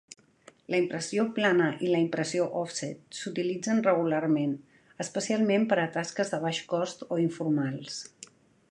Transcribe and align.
La 0.75 0.77
impressió 0.83 1.25
plana 1.35 1.67
i 1.87 1.91
la 1.91 1.99
impressió 2.05 2.47
òfset 2.61 3.19
s'utilitzen 3.19 3.83
regularment, 3.89 4.57
especialment 5.07 5.71
per 5.75 5.79
a 5.85 5.87
tasques 5.99 6.35
de 6.37 6.45
baix 6.49 6.65
cost 6.75 7.07
o 7.17 7.23
informals. 7.29 8.05